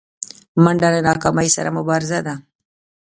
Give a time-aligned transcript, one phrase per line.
[0.63, 2.35] منډه له ناکامۍ سره مبارزه ده